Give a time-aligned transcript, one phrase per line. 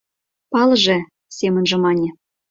[0.51, 0.97] Палыже...—
[1.37, 2.09] семынже мане.